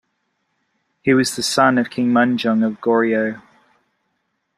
[1.03, 3.39] He was the son of King Munjong of Goryeo.